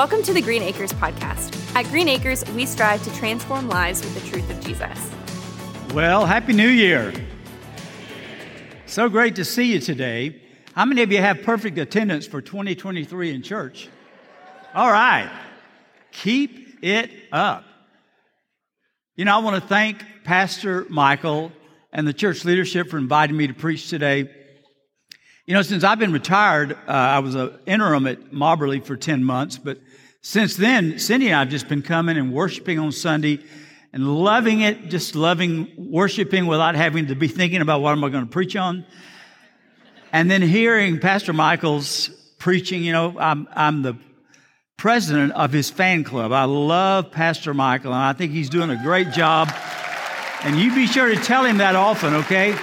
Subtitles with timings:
[0.00, 1.54] Welcome to the Green Acres podcast.
[1.76, 5.10] At Green Acres, we strive to transform lives with the truth of Jesus.
[5.92, 7.12] Well, Happy New Year.
[8.86, 10.40] So great to see you today.
[10.72, 13.90] How many of you have perfect attendance for 2023 in church?
[14.74, 15.30] All right.
[16.12, 17.66] Keep it up.
[19.16, 21.52] You know, I want to thank Pastor Michael
[21.92, 24.30] and the church leadership for inviting me to preach today.
[25.44, 29.24] You know, since I've been retired, uh, I was an interim at Mobberly for 10
[29.24, 29.78] months, but
[30.22, 33.40] since then, Cindy and I have just been coming and worshiping on Sunday
[33.92, 38.10] and loving it, just loving worshiping without having to be thinking about what am I
[38.10, 38.84] going to preach on.
[40.12, 42.08] And then hearing Pastor Michael's
[42.38, 43.96] preaching, you know, I'm, I'm the
[44.76, 46.32] president of his fan club.
[46.32, 49.52] I love Pastor Michael, and I think he's doing a great job.
[50.42, 52.56] And you be sure to tell him that often, okay?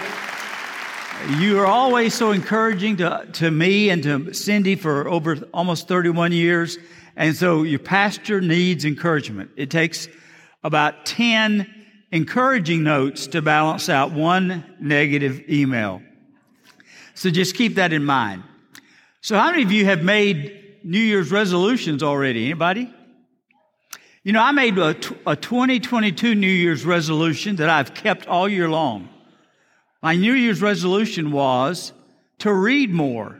[1.40, 6.32] You are always so encouraging to, to me and to Cindy for over almost 31
[6.32, 6.78] years.
[7.18, 9.50] And so your pastor needs encouragement.
[9.58, 10.08] It takes
[10.64, 11.68] about 10
[12.12, 16.02] encouraging notes to balance out one negative email.
[17.16, 18.44] So just keep that in mind.
[19.22, 22.46] So how many of you have made New Year's resolutions already?
[22.46, 22.94] Anybody?
[24.24, 28.70] You know, I made a, a 2022 New Year's resolution that I've kept all year
[28.70, 29.10] long.
[30.04, 31.94] My New Year's resolution was
[32.40, 33.40] to read more.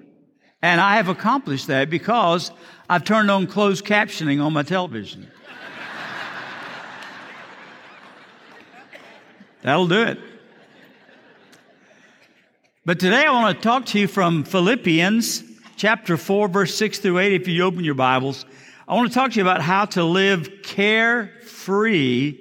[0.62, 2.52] And I have accomplished that because
[2.90, 5.28] I've turned on closed captioning on my television.
[9.62, 10.20] That'll do it.
[12.86, 15.44] But today I want to talk to you from Philippians
[15.76, 17.34] chapter 4, verse 6 through 8.
[17.34, 18.46] If you open your Bibles,
[18.88, 22.38] I want to talk to you about how to live carefree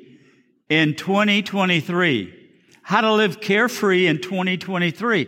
[0.68, 2.36] in 2023
[2.86, 5.26] how to live carefree in 2023.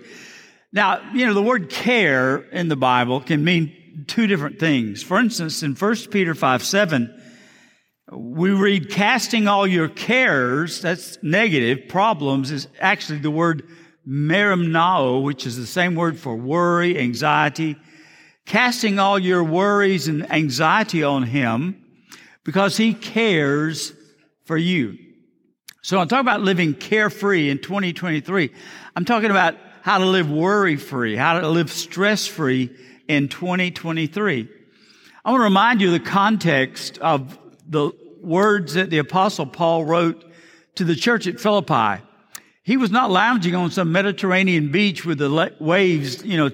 [0.72, 3.74] Now, you know, the word care in the Bible can mean
[4.06, 5.02] two different things.
[5.02, 7.22] For instance, in 1 Peter 5 7,
[8.12, 13.68] we read, casting all your cares, that's negative, problems, is actually the word
[14.06, 17.76] merimnao, which is the same word for worry, anxiety.
[18.46, 21.84] Casting all your worries and anxiety on Him
[22.44, 23.92] because He cares
[24.46, 24.96] for you.
[25.82, 28.50] So I'm talking about living carefree in 2023.
[28.96, 32.74] I'm talking about how to live worry free, how to live stress free
[33.08, 34.48] in 2023.
[35.24, 37.90] I want to remind you the context of the
[38.22, 40.24] words that the apostle Paul wrote
[40.76, 42.02] to the church at Philippi.
[42.62, 46.50] He was not lounging on some Mediterranean beach with the waves, you know,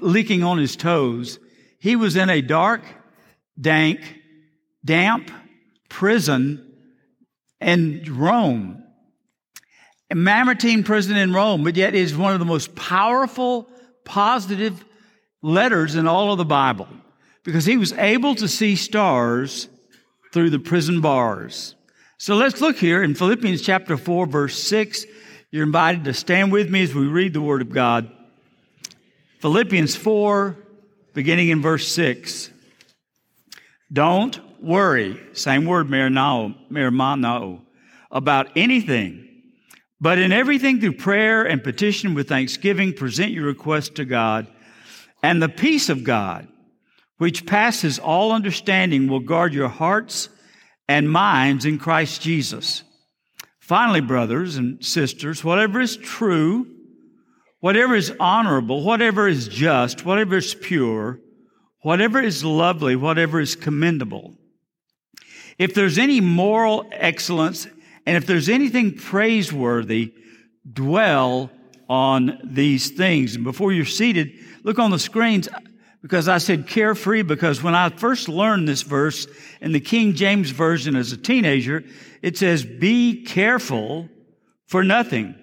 [0.00, 1.38] leaking on his toes.
[1.80, 2.82] He was in a dark,
[3.60, 4.00] dank,
[4.84, 5.30] damp
[5.88, 6.72] prison
[7.60, 8.82] in Rome.
[10.10, 13.68] A Mamertine prison in Rome, but yet is one of the most powerful,
[14.04, 14.84] positive
[15.42, 16.88] letters in all of the Bible
[17.44, 19.68] because he was able to see stars
[20.32, 21.74] through the prison bars.
[22.18, 25.06] So let's look here in Philippians chapter 4, verse 6.
[25.50, 28.10] You're invited to stand with me as we read the Word of God.
[29.40, 30.56] Philippians 4,
[31.14, 32.50] beginning in verse 6.
[33.92, 37.60] Don't worry, same word, merimnao,
[38.10, 39.24] about anything.
[40.00, 44.48] But in everything through prayer and petition with thanksgiving, present your requests to God.
[45.22, 46.48] And the peace of God,
[47.18, 50.28] which passes all understanding, will guard your hearts
[50.88, 52.84] and minds in Christ Jesus.
[53.60, 56.66] Finally, brothers and sisters, whatever is true,
[57.60, 61.18] whatever is honorable, whatever is just, whatever is pure,
[61.82, 64.34] whatever is lovely, whatever is commendable,
[65.58, 67.66] if there's any moral excellence
[68.06, 70.14] and if there's anything praiseworthy,
[70.72, 71.50] dwell
[71.88, 73.34] on these things.
[73.34, 74.32] And before you're seated,
[74.62, 75.48] look on the screens
[76.02, 79.26] because I said carefree because when I first learned this verse
[79.60, 81.84] in the King James Version as a teenager,
[82.22, 84.08] it says, be careful
[84.66, 85.34] for nothing,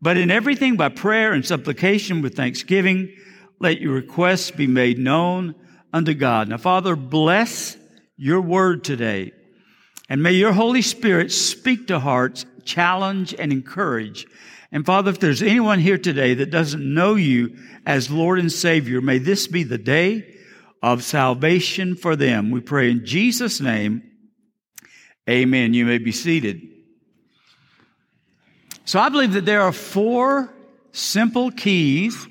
[0.00, 3.14] but in everything by prayer and supplication with thanksgiving,
[3.58, 5.54] let your requests be made known
[5.92, 6.48] unto God.
[6.48, 7.76] Now, Father, bless
[8.16, 9.32] your word today.
[10.08, 14.26] And may your Holy Spirit speak to hearts, challenge, and encourage.
[14.72, 19.00] And Father, if there's anyone here today that doesn't know you as Lord and Savior,
[19.00, 20.36] may this be the day
[20.82, 22.50] of salvation for them.
[22.50, 24.02] We pray in Jesus' name.
[25.28, 25.74] Amen.
[25.74, 26.62] You may be seated.
[28.84, 30.52] So I believe that there are four
[30.92, 32.26] simple keys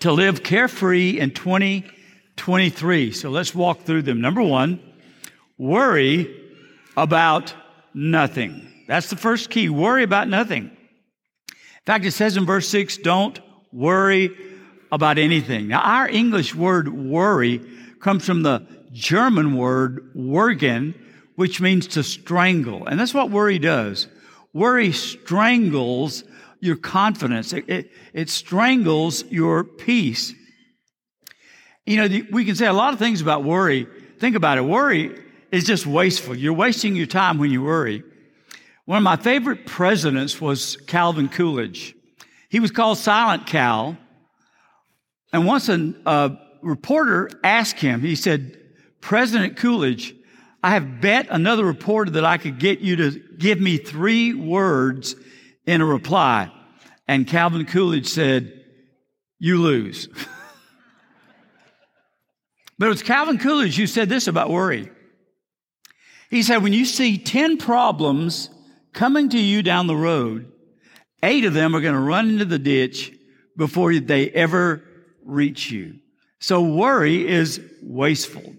[0.00, 3.12] to live carefree in 2023.
[3.12, 4.20] So let's walk through them.
[4.20, 4.80] Number one,
[5.58, 6.34] Worry
[6.96, 7.54] about
[7.92, 8.70] nothing.
[8.86, 9.68] That's the first key.
[9.68, 10.64] Worry about nothing.
[10.64, 13.38] In fact, it says in verse 6, don't
[13.72, 14.30] worry
[14.90, 15.68] about anything.
[15.68, 17.60] Now, our English word worry
[18.00, 20.94] comes from the German word würgen,
[21.36, 22.86] which means to strangle.
[22.86, 24.06] And that's what worry does.
[24.52, 26.24] Worry strangles
[26.60, 27.52] your confidence.
[27.52, 30.32] It, it, it strangles your peace.
[31.84, 33.86] You know, we can say a lot of things about worry.
[34.18, 34.62] Think about it.
[34.62, 35.20] Worry
[35.50, 36.34] is just wasteful.
[36.34, 38.02] You're wasting your time when you worry.
[38.86, 41.94] One of my favorite presidents was Calvin Coolidge.
[42.50, 43.96] He was called Silent Cal.
[45.32, 48.58] And once a, reporter asked him, he said,
[49.00, 50.14] President Coolidge,
[50.62, 55.14] I have bet another reporter that I could get you to give me three words
[55.66, 56.50] in a reply.
[57.06, 58.64] And Calvin Coolidge said,
[59.38, 60.06] You lose.
[62.78, 64.90] but it was Calvin Coolidge who said this about worry.
[66.30, 68.48] He said, When you see 10 problems
[68.94, 70.50] coming to you down the road,
[71.22, 73.12] eight of them are going to run into the ditch
[73.56, 74.82] before they ever
[75.24, 75.96] reach you.
[76.40, 78.54] So worry is wasteful.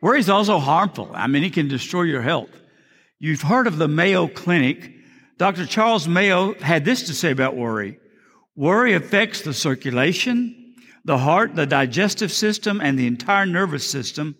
[0.00, 1.10] Worry is also harmful.
[1.14, 2.50] I mean, it can destroy your health.
[3.18, 4.94] You've heard of the Mayo Clinic.
[5.36, 5.66] Dr.
[5.66, 7.98] Charles Mayo had this to say about worry.
[8.56, 10.74] Worry affects the circulation,
[11.04, 14.36] the heart, the digestive system, and the entire nervous system.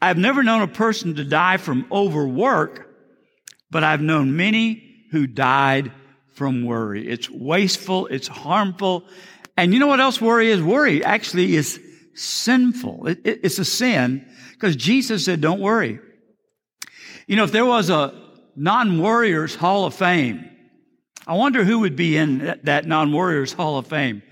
[0.00, 2.87] I've never known a person to die from overwork,
[3.70, 5.92] but I've known many who died
[6.32, 7.08] from worry.
[7.08, 9.04] It's wasteful, it's harmful.
[9.56, 10.62] And you know what else worry is?
[10.62, 11.80] Worry actually is
[12.14, 13.08] sinful.
[13.08, 15.98] It, it, it's a sin because Jesus said, don't worry.
[17.26, 18.14] You know, if there was a
[18.56, 20.48] non-warriors hall of fame,
[21.26, 24.22] I wonder who would be in that non-warriors hall of fame.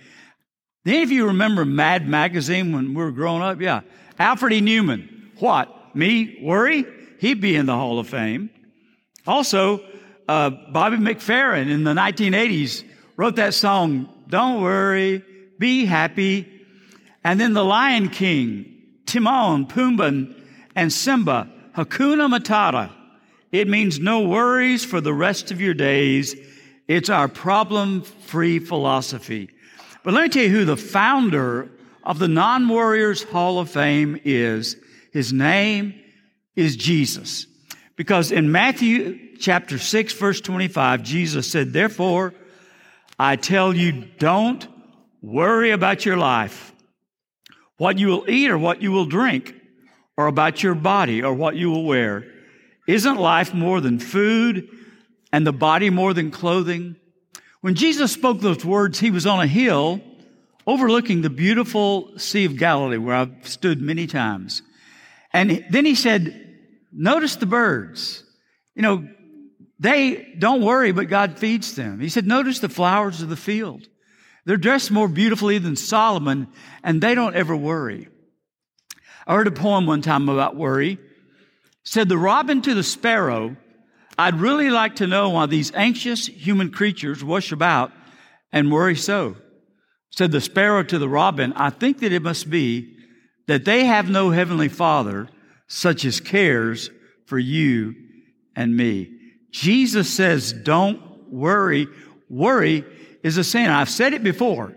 [0.86, 3.60] any of you remember Mad Magazine when we were growing up?
[3.60, 3.82] Yeah.
[4.18, 4.60] Alfred E.
[4.60, 5.08] Neuman.
[5.38, 5.94] What?
[5.94, 6.38] Me?
[6.42, 6.86] Worry?
[7.20, 8.50] He'd be in the hall of fame.
[9.26, 9.81] Also,
[10.28, 12.84] uh, Bobby McFerrin in the 1980s
[13.17, 15.23] wrote that song, Don't Worry,
[15.58, 16.52] Be Happy.
[17.25, 20.34] And then the Lion King, Timon, Pumbaa,
[20.75, 22.93] and Simba, Hakuna Matata.
[23.52, 26.37] It means no worries for the rest of your days.
[26.88, 29.49] It's our problem free philosophy.
[30.05, 31.70] But let me tell you who the founder
[32.05, 34.76] of the Non Warriors Hall of Fame is.
[35.12, 35.94] His name
[36.55, 37.46] is Jesus.
[37.96, 42.34] Because in Matthew chapter 6, verse 25, Jesus said, Therefore,
[43.19, 44.66] I tell you, don't
[45.22, 46.72] worry about your life
[47.78, 49.54] what you will eat or what you will drink,
[50.16, 52.25] or about your body or what you will wear.
[52.87, 54.69] Isn't life more than food
[55.32, 56.96] and the body more than clothing?
[57.60, 60.00] When Jesus spoke those words, he was on a hill
[60.66, 64.62] overlooking the beautiful Sea of Galilee where I've stood many times.
[65.32, 66.45] And then he said,
[66.96, 68.25] Notice the birds.
[68.75, 69.08] You know,
[69.78, 72.00] they don't worry, but God feeds them.
[72.00, 73.87] He said, Notice the flowers of the field.
[74.46, 76.48] They're dressed more beautifully than Solomon,
[76.82, 78.08] and they don't ever worry.
[79.26, 80.98] I heard a poem one time about worry.
[81.84, 83.56] said the robin to the sparrow,
[84.16, 87.93] I'd really like to know why these anxious human creatures rush about
[88.52, 89.37] and worry so.
[90.10, 92.96] Said the sparrow to the robin, I think that it must be
[93.48, 95.28] that they have no heavenly father
[95.66, 96.90] such as cares
[97.26, 97.94] for you
[98.54, 99.12] and me.
[99.50, 101.88] Jesus says, don't worry.
[102.28, 102.84] Worry
[103.22, 103.70] is a sin.
[103.70, 104.76] I've said it before.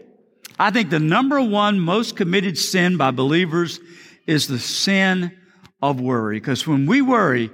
[0.58, 3.80] I think the number one most committed sin by believers
[4.28, 5.38] is the sin
[5.82, 6.40] of worry.
[6.40, 7.50] Because when we worry,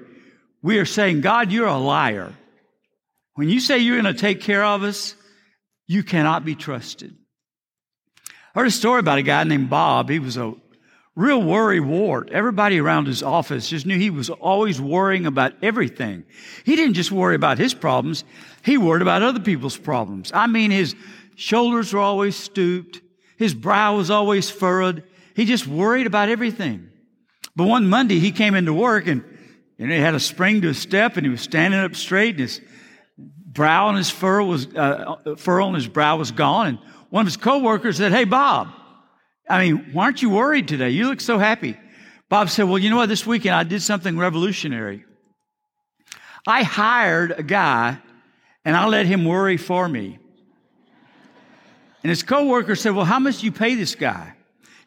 [0.61, 2.33] we are saying, God, you're a liar.
[3.35, 5.15] When you say you're going to take care of us,
[5.87, 7.15] you cannot be trusted.
[8.55, 10.09] I heard a story about a guy named Bob.
[10.09, 10.53] He was a
[11.15, 12.29] real worry wart.
[12.31, 16.25] Everybody around his office just knew he was always worrying about everything.
[16.65, 18.23] He didn't just worry about his problems,
[18.63, 20.31] he worried about other people's problems.
[20.33, 20.95] I mean, his
[21.35, 23.01] shoulders were always stooped,
[23.37, 25.03] his brow was always furrowed.
[25.35, 26.89] He just worried about everything.
[27.57, 29.23] But one Monday he came into work and
[29.77, 32.31] you know, he had a spring to his step and he was standing up straight
[32.31, 32.61] and his
[33.17, 36.67] brow and his furrow was, uh, furrow on his brow was gone.
[36.67, 36.79] And
[37.09, 38.69] one of his coworkers said, Hey, Bob,
[39.49, 40.89] I mean, why aren't you worried today?
[40.89, 41.77] You look so happy.
[42.29, 43.09] Bob said, Well, you know what?
[43.09, 45.05] This weekend I did something revolutionary.
[46.47, 47.97] I hired a guy
[48.63, 50.19] and I let him worry for me.
[52.03, 54.33] And his coworker said, Well, how much do you pay this guy?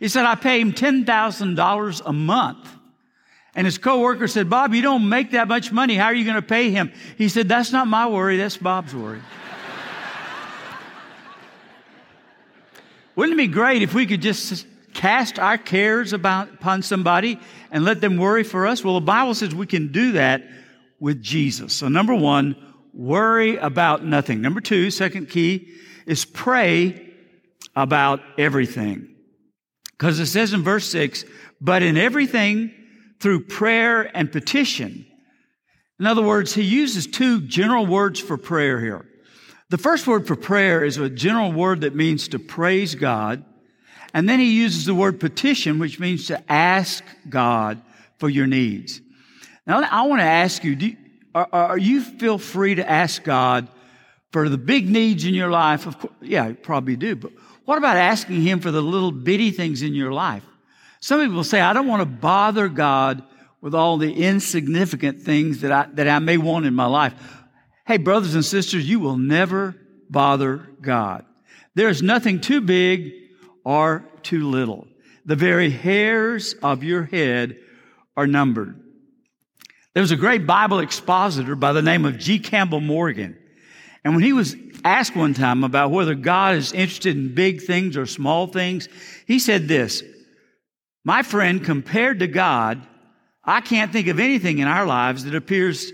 [0.00, 2.74] He said, I pay him $10,000 a month.
[3.54, 5.96] And his coworker said, Bob, you don't make that much money.
[5.96, 6.92] How are you going to pay him?
[7.16, 9.20] He said, That's not my worry, that's Bob's worry.
[13.18, 17.40] Wouldn't it be great if we could just cast our cares about, upon somebody
[17.72, 18.84] and let them worry for us?
[18.84, 20.44] Well, the Bible says we can do that
[21.00, 21.72] with Jesus.
[21.72, 22.54] So, number one,
[22.94, 24.40] worry about nothing.
[24.40, 25.66] Number two, second key,
[26.06, 27.12] is pray
[27.74, 29.16] about everything.
[29.90, 31.24] Because it says in verse 6,
[31.60, 32.72] but in everything
[33.18, 35.04] through prayer and petition.
[35.98, 39.08] In other words, he uses two general words for prayer here.
[39.70, 43.44] The first word for prayer is a general word that means to praise God.
[44.14, 47.82] And then he uses the word petition, which means to ask God
[48.18, 49.00] for your needs.
[49.66, 50.96] Now, I want to ask you, do you
[51.34, 53.68] are, are, you feel free to ask God
[54.32, 55.86] for the big needs in your life?
[55.86, 57.14] Of course, yeah, you probably do.
[57.16, 57.32] But
[57.64, 60.42] what about asking Him for the little bitty things in your life?
[61.00, 63.22] Some people say, I don't want to bother God
[63.60, 67.14] with all the insignificant things that I, that I may want in my life.
[67.88, 69.74] Hey, brothers and sisters, you will never
[70.10, 71.24] bother God.
[71.74, 73.14] There's nothing too big
[73.64, 74.86] or too little.
[75.24, 77.56] The very hairs of your head
[78.14, 78.78] are numbered.
[79.94, 82.38] There was a great Bible expositor by the name of G.
[82.38, 83.38] Campbell Morgan.
[84.04, 84.54] And when he was
[84.84, 88.86] asked one time about whether God is interested in big things or small things,
[89.26, 90.02] he said this
[91.06, 92.86] My friend, compared to God,
[93.42, 95.90] I can't think of anything in our lives that appears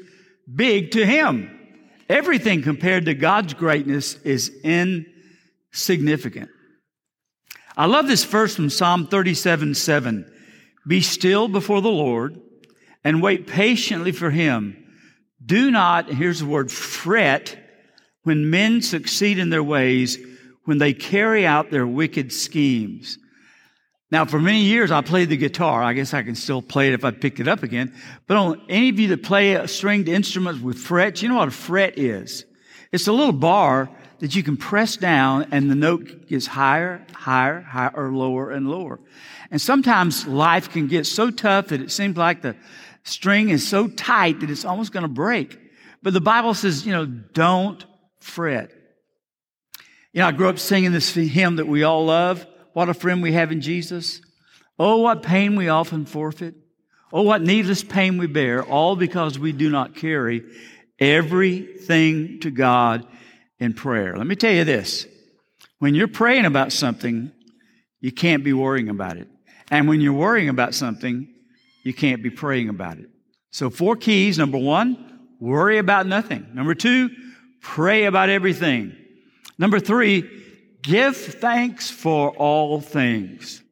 [0.52, 1.60] big to him.
[2.08, 6.50] Everything compared to God's greatness is insignificant.
[7.76, 10.30] I love this verse from Psalm 37 7.
[10.86, 12.40] Be still before the Lord
[13.02, 14.76] and wait patiently for him.
[15.44, 17.58] Do not, here's the word, fret
[18.22, 20.18] when men succeed in their ways,
[20.64, 23.18] when they carry out their wicked schemes.
[24.10, 25.82] Now, for many years, I played the guitar.
[25.82, 27.94] I guess I can still play it if I picked it up again.
[28.26, 31.52] But on any of you that play stringed instruments with frets, you know what a
[31.52, 32.44] fret is?
[32.92, 37.60] It's a little bar that you can press down and the note gets higher, higher,
[37.60, 39.00] higher, or lower and lower.
[39.50, 42.56] And sometimes life can get so tough that it seems like the
[43.02, 45.58] string is so tight that it's almost going to break.
[46.02, 47.84] But the Bible says, you know, don't
[48.20, 48.70] fret.
[50.12, 52.46] You know, I grew up singing this hymn that we all love.
[52.74, 54.20] What a friend we have in Jesus.
[54.78, 56.54] Oh, what pain we often forfeit.
[57.12, 60.42] Oh, what needless pain we bear, all because we do not carry
[60.98, 63.06] everything to God
[63.60, 64.16] in prayer.
[64.16, 65.06] Let me tell you this.
[65.78, 67.30] When you're praying about something,
[68.00, 69.28] you can't be worrying about it.
[69.70, 71.28] And when you're worrying about something,
[71.84, 73.08] you can't be praying about it.
[73.52, 74.36] So, four keys.
[74.36, 76.48] Number one, worry about nothing.
[76.54, 77.10] Number two,
[77.60, 78.96] pray about everything.
[79.58, 80.43] Number three,
[80.84, 83.62] give thanks for all things.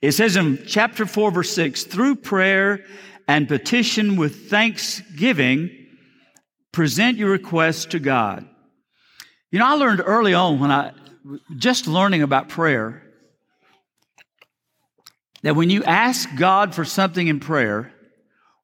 [0.00, 2.84] It says in chapter 4, verse 6 through prayer
[3.28, 5.70] and petition with thanksgiving,
[6.72, 8.48] present your requests to God.
[9.50, 10.92] You know, I learned early on when I
[11.56, 13.02] just learning about prayer
[15.42, 17.92] that when you ask God for something in prayer,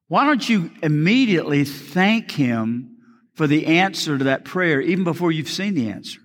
[0.07, 2.97] why don't you immediately thank Him
[3.35, 6.19] for the answer to that prayer, even before you've seen the answer?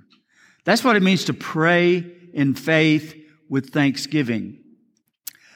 [0.70, 4.60] That's what it means to pray in faith with thanksgiving.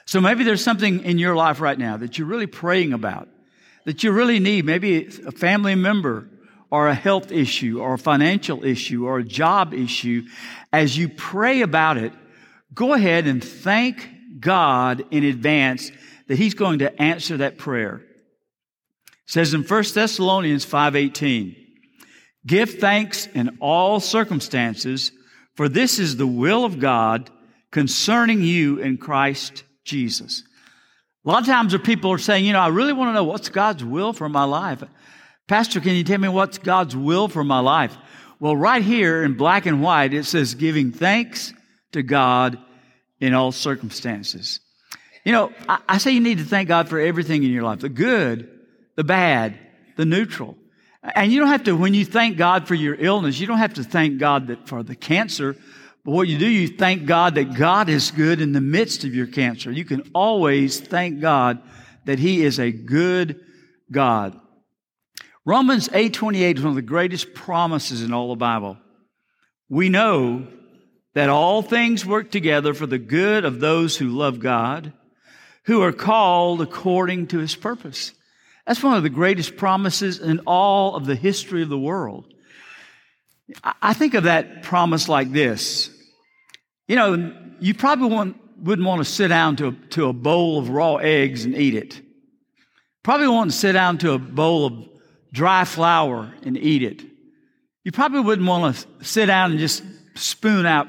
[0.07, 3.29] So maybe there's something in your life right now that you're really praying about,
[3.85, 6.29] that you really need, maybe a family member
[6.69, 10.25] or a health issue or a financial issue or a job issue.
[10.73, 12.13] As you pray about it,
[12.75, 14.09] go ahead and thank
[14.41, 15.93] God in advance
[16.27, 18.03] that he's going to answer that prayer.
[19.05, 21.64] It says in 1 Thessalonians 5:18,
[22.47, 25.13] "Give thanks in all circumstances,
[25.55, 27.31] for this is the will of God
[27.71, 30.43] concerning you in Christ Jesus."
[31.25, 33.49] A lot of times people are saying, you know, I really want to know what's
[33.49, 34.83] God's will for my life.
[35.49, 37.97] Pastor, can you tell me what's God's will for my life?
[38.41, 41.55] Well, right here in black and white, it says giving thanks
[41.93, 42.59] to God
[43.21, 44.61] in all circumstances.
[45.25, 47.81] You know, I, I, say you need to thank God for everything in your life
[47.81, 48.51] the good,
[48.97, 49.59] the bad,
[49.97, 50.59] the neutral.
[51.15, 53.75] And you don't have to, when you thank God for your illness, you don't have
[53.75, 55.55] to thank God that for the cancer.
[56.03, 59.15] But what you do, you thank God that God is good in the midst of
[59.15, 59.71] your cancer.
[59.71, 61.61] You can always thank God
[62.07, 63.41] that He is a good
[63.91, 64.39] God.
[65.45, 68.79] Romans 8:28 is one of the greatest promises in all the Bible.
[69.69, 70.47] We know
[71.13, 74.93] that all things work together for the good of those who love God,
[75.65, 78.13] who are called according to his purpose.
[78.67, 82.33] That's one of the greatest promises in all of the history of the world.
[83.83, 85.91] I think of that promise like this.
[86.89, 90.71] You know, you probably wouldn't want to sit down to a, to a bowl of
[90.71, 92.01] raw eggs and eat it.
[93.03, 94.89] Probably to sit down to a bowl of
[95.31, 97.05] dry flour and eat it.
[97.85, 99.83] You probably wouldn't want to sit down and just
[100.15, 100.89] spoon out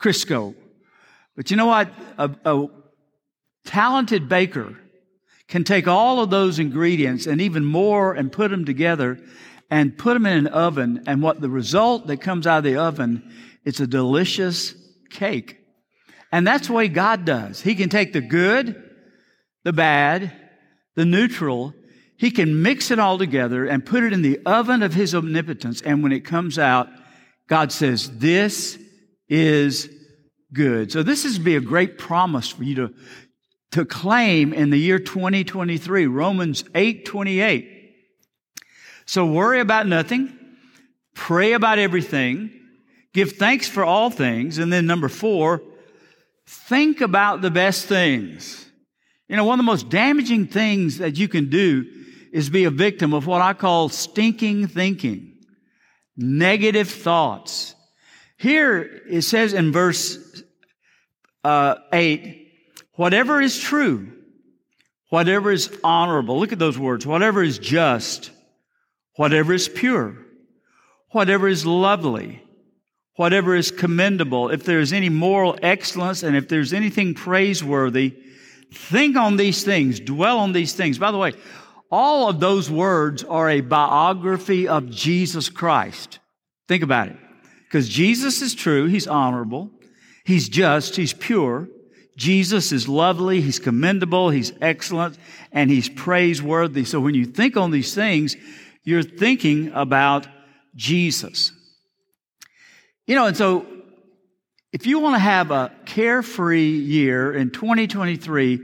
[0.00, 0.54] Crisco.
[1.36, 1.90] But you know what?
[2.16, 2.66] A, a
[3.66, 4.78] talented baker
[5.54, 9.20] can take all of those ingredients and even more and put them together
[9.70, 11.04] and put them in an oven.
[11.06, 13.32] And what the result that comes out of the oven,
[13.64, 14.74] it's a delicious
[15.10, 15.58] cake.
[16.32, 17.60] And that's the way God does.
[17.60, 18.82] He can take the good,
[19.62, 20.32] the bad,
[20.96, 21.72] the neutral,
[22.16, 25.82] he can mix it all together and put it in the oven of his omnipotence.
[25.82, 26.88] And when it comes out,
[27.48, 28.76] God says, This
[29.28, 29.88] is
[30.52, 30.90] good.
[30.90, 32.94] So this is be a great promise for you to,
[33.74, 37.92] to claim in the year 2023, Romans 8 28.
[39.04, 40.38] So worry about nothing,
[41.12, 42.52] pray about everything,
[43.12, 45.60] give thanks for all things, and then number four,
[46.46, 48.70] think about the best things.
[49.28, 51.84] You know, one of the most damaging things that you can do
[52.32, 55.32] is be a victim of what I call stinking thinking,
[56.16, 57.74] negative thoughts.
[58.38, 60.44] Here it says in verse
[61.42, 62.43] uh, 8,
[62.96, 64.12] whatever is true,
[65.10, 68.30] whatever is honorable, look at those words, whatever is just,
[69.16, 70.16] whatever is pure,
[71.10, 72.42] whatever is lovely,
[73.16, 78.14] whatever is commendable, if there is any moral excellence and if there's anything praiseworthy,
[78.72, 80.98] think on these things, dwell on these things.
[80.98, 81.32] By the way,
[81.90, 86.18] all of those words are a biography of Jesus Christ.
[86.66, 87.16] Think about it.
[87.64, 89.70] Because Jesus is true, He's honorable,
[90.24, 91.68] He's just, He's pure.
[92.16, 95.18] Jesus is lovely, He's commendable, He's excellent,
[95.52, 96.84] and He's praiseworthy.
[96.84, 98.36] So when you think on these things,
[98.84, 100.26] you're thinking about
[100.76, 101.52] Jesus.
[103.06, 103.66] You know, and so
[104.72, 108.60] if you want to have a carefree year in 2023,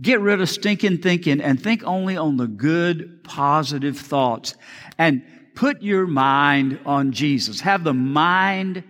[0.00, 4.54] get rid of stinking thinking and think only on the good, positive thoughts.
[4.96, 5.22] And
[5.54, 7.60] put your mind on Jesus.
[7.60, 8.84] Have the mind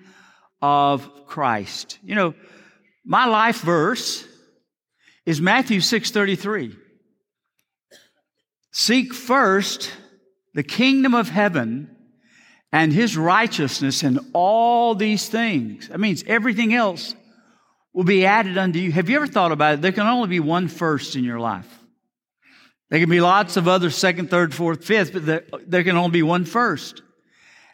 [0.63, 1.99] of Christ.
[2.05, 2.35] You know,
[3.05, 4.25] my life verse
[5.27, 6.77] is Matthew 6:33.
[8.73, 9.93] Seek first
[10.55, 11.97] the kingdom of heaven
[12.73, 15.89] and his righteousness and all these things.
[15.89, 17.15] That means everything else
[17.93, 18.93] will be added unto you.
[18.93, 19.83] Have you ever thought about it?
[19.83, 21.67] There can only be one first in your life.
[22.91, 26.11] There can be lots of other second, third, fourth, fifth, but there, there can only
[26.11, 27.03] be one first.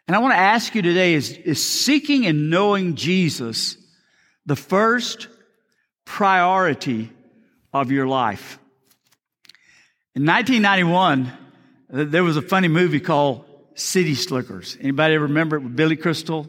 [0.07, 3.77] And I want to ask you today is, is seeking and knowing Jesus
[4.47, 5.29] the first
[6.05, 7.13] priority
[7.73, 8.59] of your life?
[10.15, 11.31] In 1991,
[11.91, 14.79] there was a funny movie called City Slickers.
[14.81, 16.49] Anybody remember it with Billy Crystal?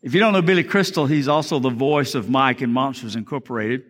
[0.00, 3.82] If you don't know Billy Crystal, he's also the voice of Mike in Monsters Incorporated.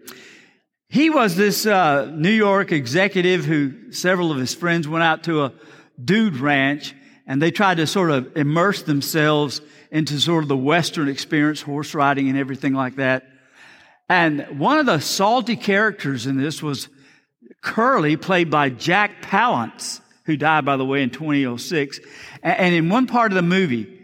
[0.88, 5.44] He was this uh, New York executive who several of his friends went out to
[5.44, 5.52] a
[6.02, 6.94] dude ranch
[7.28, 9.60] and they tried to sort of immerse themselves
[9.92, 13.24] into sort of the Western experience, horse riding and everything like that.
[14.08, 16.88] And one of the salty characters in this was
[17.62, 22.00] Curly, played by Jack Palance who died, by the way, in 2006.
[22.42, 23.98] And in one part of the movie,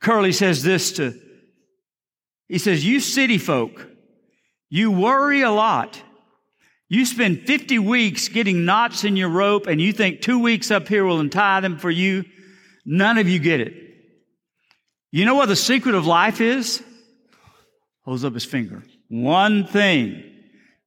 [0.00, 1.14] Curly says this to,
[2.48, 3.86] he says, You city folk,
[4.68, 6.02] you worry a lot.
[6.88, 10.86] You spend 50 weeks getting knots in your rope and you think two weeks up
[10.86, 12.24] here will untie them for you.
[12.84, 13.74] None of you get it.
[15.10, 16.82] You know what the secret of life is?
[18.02, 18.84] Holds up his finger.
[19.08, 20.22] One thing.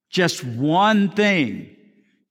[0.09, 1.75] Just one thing.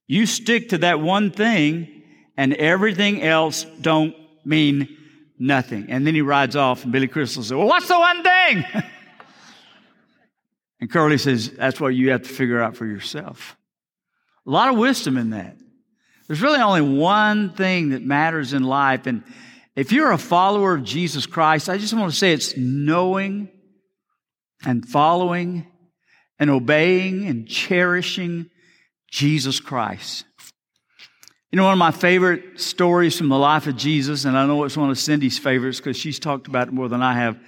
[0.07, 2.03] You stick to that one thing
[2.35, 4.97] and everything else don't mean
[5.37, 5.91] nothing.
[5.91, 8.65] And then he rides off and Billy Crystal says, well, what's the one thing?
[10.81, 13.55] and Curly says, that's what you have to figure out for yourself.
[14.45, 15.57] A lot of wisdom in that.
[16.27, 19.07] There's really only one thing that matters in life.
[19.07, 19.23] And
[19.75, 23.49] if you're a follower of Jesus Christ, I just want to say it's knowing
[24.65, 25.67] and following
[26.37, 28.49] and obeying and cherishing
[29.11, 30.25] Jesus Christ.
[31.51, 34.63] You know, one of my favorite stories from the life of Jesus, and I know
[34.65, 37.39] it's one of Cindy's favorites because she's talked about it more than I have.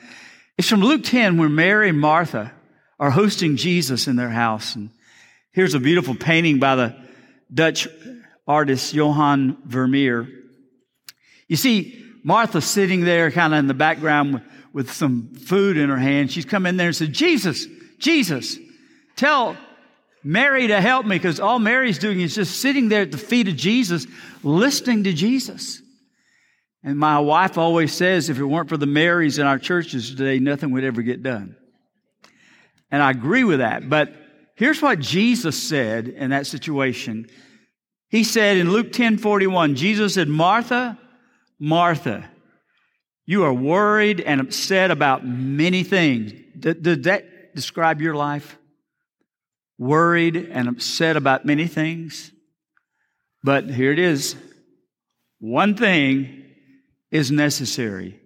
[0.58, 2.52] It's from Luke 10 where Mary and Martha
[3.00, 4.76] are hosting Jesus in their house.
[4.76, 4.90] And
[5.52, 6.96] here's a beautiful painting by the
[7.54, 7.88] Dutch
[8.48, 10.28] artist Johan Vermeer.
[11.48, 15.90] You see, Martha sitting there kind of in the background with, with some food in
[15.90, 16.32] her hand.
[16.32, 18.58] She's come in there and said, Jesus, Jesus,
[19.16, 19.58] tell
[20.24, 23.48] Mary to help me because all Mary's doing is just sitting there at the feet
[23.48, 24.06] of Jesus,
[24.44, 25.82] listening to Jesus.
[26.84, 30.40] And my wife always says if it weren't for the Marys in our churches today,
[30.40, 31.56] nothing would ever get done.
[32.90, 33.90] And I agree with that.
[33.90, 34.14] But
[34.56, 37.28] here's what Jesus said in that situation.
[38.10, 41.00] He said in Luke 10 41, Jesus said, Martha,
[41.60, 42.30] Martha,
[43.26, 46.34] you are worried and upset about many things.
[46.58, 48.58] Did, that describe your life?
[49.82, 52.32] worried and upset about many things.
[53.44, 54.36] But here it is.
[55.40, 56.44] One thing
[57.10, 58.22] is necessary.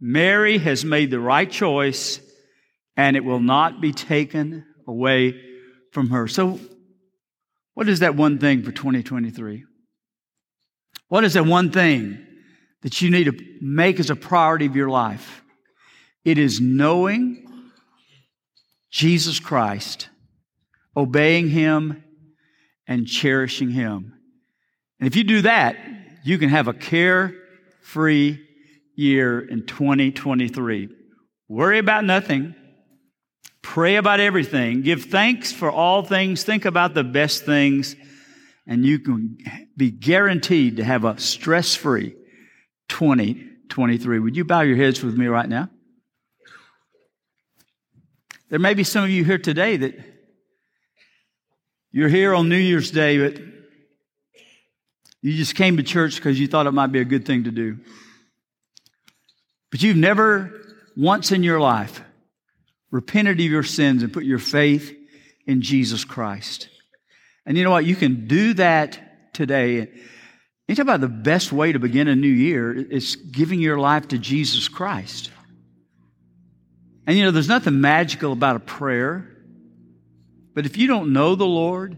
[0.00, 2.20] Mary has made the right choice,
[2.96, 5.40] and it will not be taken away
[5.92, 6.28] from her.
[6.28, 6.60] So,
[7.74, 9.64] what is that one thing for 2023?
[11.08, 12.24] What is that one thing
[12.82, 15.42] that you need to make as a priority of your life?
[16.24, 17.46] It is knowing
[18.90, 20.08] Jesus Christ,
[20.96, 22.02] obeying Him,
[22.88, 24.14] and cherishing Him.
[24.98, 25.76] And if you do that,
[26.24, 27.34] you can have a care
[27.82, 28.42] free
[28.96, 30.88] year in 2023.
[31.48, 32.54] Worry about nothing.
[33.66, 34.82] Pray about everything.
[34.82, 36.44] Give thanks for all things.
[36.44, 37.96] Think about the best things.
[38.64, 39.38] And you can
[39.76, 42.14] be guaranteed to have a stress free
[42.88, 44.20] 2023.
[44.20, 45.68] Would you bow your heads with me right now?
[48.50, 49.98] There may be some of you here today that
[51.90, 53.42] you're here on New Year's Day, but
[55.22, 57.50] you just came to church because you thought it might be a good thing to
[57.50, 57.78] do.
[59.72, 60.52] But you've never
[60.96, 62.00] once in your life
[62.90, 64.94] repented of your sins and put your faith
[65.46, 66.68] in Jesus Christ.
[67.44, 67.84] And you know what?
[67.84, 69.88] You can do that today.
[70.68, 74.08] You talk about the best way to begin a new year is giving your life
[74.08, 75.30] to Jesus Christ.
[77.06, 79.36] And you know, there's nothing magical about a prayer.
[80.54, 81.96] But if you don't know the Lord,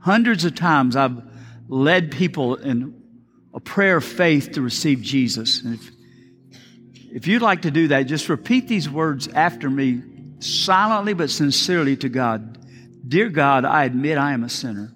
[0.00, 1.22] hundreds of times I've
[1.68, 3.02] led people in
[3.54, 5.62] a prayer of faith to receive Jesus.
[5.62, 5.90] And if,
[7.16, 10.02] if you'd like to do that, just repeat these words after me
[10.38, 12.58] silently but sincerely to God.
[13.08, 14.92] Dear God, I admit I am a sinner.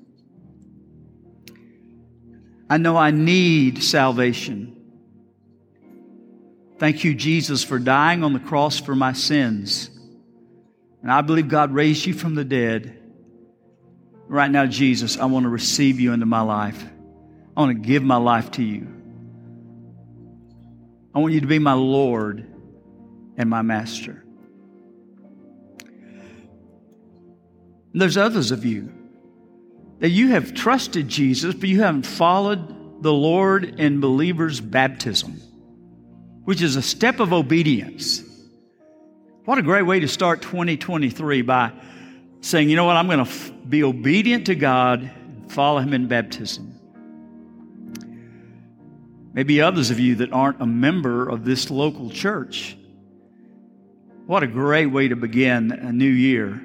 [2.69, 4.77] I know I need salvation.
[6.79, 9.89] Thank you, Jesus, for dying on the cross for my sins.
[11.01, 13.03] And I believe God raised you from the dead.
[14.29, 16.85] Right now, Jesus, I want to receive you into my life.
[17.57, 19.00] I want to give my life to you.
[21.15, 22.47] I want you to be my Lord
[23.37, 24.25] and my master.
[27.93, 28.93] And there's others of you
[29.99, 35.41] that you have trusted Jesus, but you haven't followed the Lord in believers' baptism,
[36.45, 38.23] which is a step of obedience.
[39.45, 41.73] What a great way to start 2023 by
[42.41, 45.93] saying, you know what, I'm going to f- be obedient to God and follow Him
[45.93, 46.80] in baptism.
[49.33, 52.77] Maybe others of you that aren't a member of this local church.
[54.27, 56.61] What a great way to begin a new year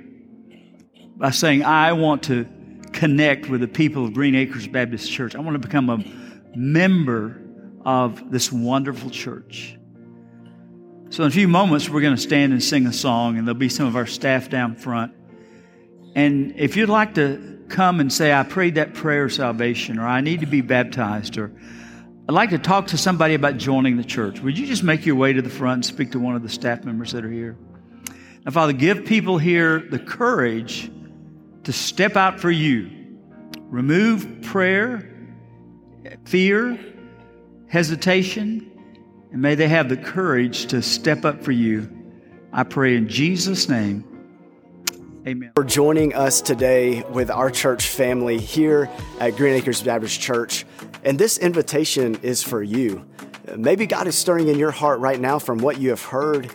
[1.15, 2.45] by saying, I want to
[2.91, 5.35] connect with the people of Green Acres Baptist Church.
[5.35, 6.03] I want to become a
[6.55, 7.41] member
[7.85, 9.77] of this wonderful church.
[11.11, 13.59] So, in a few moments, we're going to stand and sing a song, and there'll
[13.59, 15.13] be some of our staff down front.
[16.15, 20.07] And if you'd like to come and say, I prayed that prayer of salvation, or
[20.07, 21.51] I need to be baptized, or
[22.27, 25.15] I'd like to talk to somebody about joining the church, would you just make your
[25.15, 27.55] way to the front and speak to one of the staff members that are here?
[28.43, 30.91] Now, Father, give people here the courage
[31.65, 32.89] to step out for you.
[33.69, 35.07] Remove prayer,
[36.25, 36.79] fear,
[37.67, 38.71] hesitation,
[39.31, 41.87] and may they have the courage to step up for you.
[42.51, 44.03] I pray in Jesus' name.
[45.27, 45.51] Amen.
[45.55, 48.87] For joining us today with our church family here
[49.19, 50.67] at Green Acres Baptist Church.
[51.03, 53.03] And this invitation is for you.
[53.55, 56.53] Maybe God is stirring in your heart right now from what you have heard.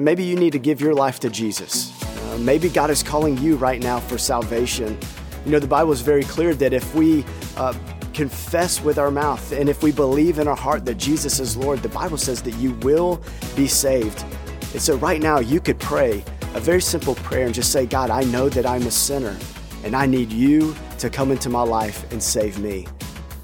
[0.00, 1.92] Maybe you need to give your life to Jesus.
[2.02, 4.98] Uh, maybe God is calling you right now for salvation.
[5.44, 7.26] You know, the Bible is very clear that if we
[7.58, 7.74] uh,
[8.14, 11.80] confess with our mouth and if we believe in our heart that Jesus is Lord,
[11.80, 13.22] the Bible says that you will
[13.54, 14.24] be saved.
[14.72, 18.10] And so, right now, you could pray a very simple prayer and just say, God,
[18.10, 19.36] I know that I'm a sinner
[19.84, 22.86] and I need you to come into my life and save me.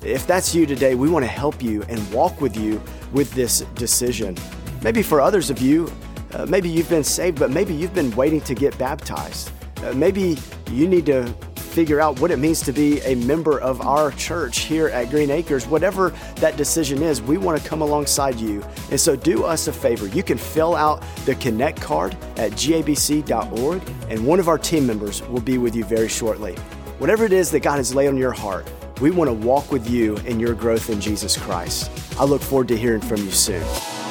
[0.03, 2.81] If that's you today, we want to help you and walk with you
[3.13, 4.37] with this decision.
[4.83, 5.91] Maybe for others of you,
[6.33, 9.51] uh, maybe you've been saved, but maybe you've been waiting to get baptized.
[9.83, 10.37] Uh, maybe
[10.71, 11.35] you need to
[11.75, 15.29] figure out what it means to be a member of our church here at Green
[15.29, 15.67] Acres.
[15.67, 18.63] Whatever that decision is, we want to come alongside you.
[18.93, 20.07] And so do us a favor.
[20.07, 25.27] You can fill out the Connect card at gabc.org, and one of our team members
[25.29, 26.55] will be with you very shortly.
[26.99, 29.91] Whatever it is that God has laid on your heart, we want to walk with
[29.91, 31.91] you in your growth in Jesus Christ.
[32.21, 34.04] I look forward to hearing from you soon.